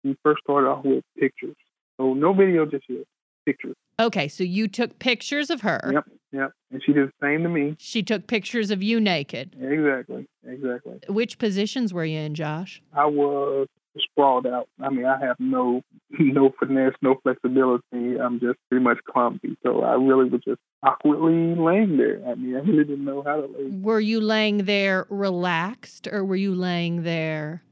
[0.03, 1.55] We first started off with pictures,
[1.97, 3.05] so no video just yet,
[3.45, 3.75] pictures.
[3.99, 5.79] Okay, so you took pictures of her.
[5.91, 6.51] Yep, yep.
[6.71, 7.75] And she did the same to me.
[7.79, 9.55] She took pictures of you naked.
[9.59, 10.99] Exactly, exactly.
[11.07, 12.81] Which positions were you in, Josh?
[12.93, 14.67] I was sprawled out.
[14.81, 15.81] I mean, I have no
[16.19, 18.19] no finesse, no flexibility.
[18.19, 19.57] I'm just pretty much clumsy.
[19.63, 22.21] So I really was just awkwardly laying there.
[22.27, 23.69] I mean, I really didn't know how to lay.
[23.71, 27.63] Were you laying there relaxed or were you laying there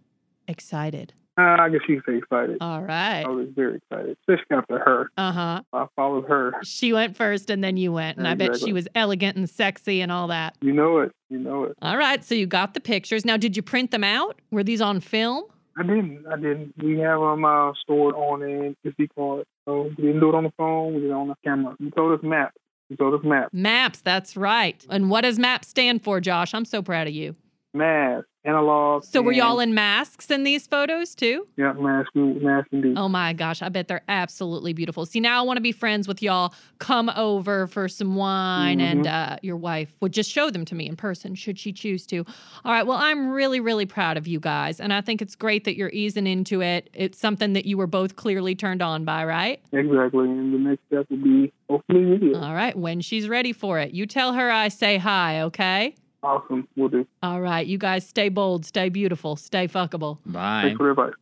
[0.48, 1.14] excited?
[1.36, 2.58] Uh, I guess you could say excited.
[2.62, 3.24] All right.
[3.26, 5.10] I was very excited, especially after her.
[5.18, 5.62] Uh huh.
[5.74, 6.54] I followed her.
[6.64, 8.18] She went first and then you went.
[8.20, 10.56] And I bet she was elegant and sexy and all that.
[10.62, 11.12] You know it.
[11.30, 11.78] You know it.
[11.82, 12.24] All right.
[12.24, 13.26] So you got the pictures.
[13.26, 14.40] Now, did you print them out?
[14.52, 15.46] Were these on film?
[15.76, 16.26] I didn't.
[16.32, 16.74] I didn't.
[16.78, 19.46] We have them uh, stored on an SD card.
[19.66, 20.94] So we didn't do it on the phone.
[20.94, 21.76] We did it on the camera.
[21.80, 22.54] You told us map.
[22.90, 23.50] You told us map.
[23.54, 24.86] Maps, that's right.
[24.90, 26.54] And what does MAP stand for, Josh?
[26.54, 27.36] I'm so proud of you.
[27.74, 28.28] Mask.
[28.46, 29.06] Analog.
[29.06, 31.48] So were y'all in masks in these photos too?
[31.56, 32.10] Yeah, mask.
[32.14, 32.96] Mask indeed.
[32.98, 35.06] Oh my gosh, I bet they're absolutely beautiful.
[35.06, 36.54] See, now I want to be friends with y'all.
[36.80, 39.32] Come over for some wine, and Mhm.
[39.34, 42.26] uh, your wife would just show them to me in person, should she choose to.
[42.66, 45.64] All right, well, I'm really, really proud of you guys, and I think it's great
[45.64, 46.90] that you're easing into it.
[46.94, 49.62] It's something that you were both clearly turned on by, right?
[49.72, 50.26] Exactly.
[50.30, 52.42] And the next step will be hopefully video.
[52.42, 55.96] All right, when she's ready for it, you tell her I say hi, okay?
[56.24, 56.68] Awesome.
[56.78, 57.06] We'll do.
[57.22, 60.20] All right, you guys stay bold, stay beautiful, stay fuckable.
[60.26, 60.62] Bye.
[60.64, 61.14] Thanks for the advice.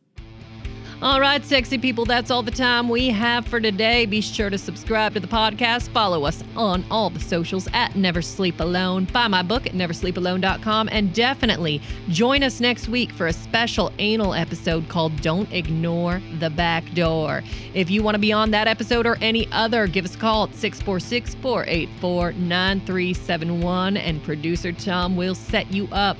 [1.02, 4.06] All right, sexy people, that's all the time we have for today.
[4.06, 5.88] Be sure to subscribe to the podcast.
[5.88, 9.06] Follow us on all the socials at Never Sleep Alone.
[9.06, 10.88] Buy my book at neversleepalone.com.
[10.92, 16.50] And definitely join us next week for a special anal episode called Don't Ignore the
[16.50, 17.42] Back Door.
[17.74, 20.44] If you want to be on that episode or any other, give us a call
[20.44, 26.16] at 646 484 9371 and producer Tom will set you up.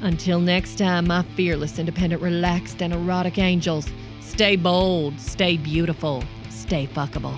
[0.00, 3.90] Until next time, my fearless, independent, relaxed, and erotic angels,
[4.24, 7.36] stay bold, stay beautiful, stay fuckable.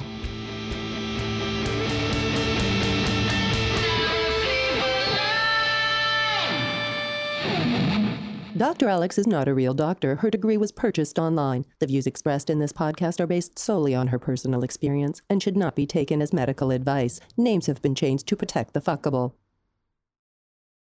[8.57, 8.89] Dr.
[8.89, 10.17] Alex is not a real doctor.
[10.17, 11.67] Her degree was purchased online.
[11.79, 15.59] The views expressed in this podcast are based solely on her personal experience and should
[15.59, 17.21] not be taken as medical advice.
[17.37, 19.35] Names have been changed to protect the fuckable.